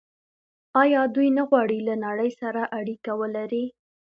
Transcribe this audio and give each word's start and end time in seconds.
آیا 0.81 1.01
دوی 1.15 1.29
نه 1.37 1.43
غواړي 1.49 1.79
له 1.87 1.93
نړۍ 2.05 2.31
سره 2.41 2.61
اړیکه 2.79 3.11
ولري؟ 3.21 3.65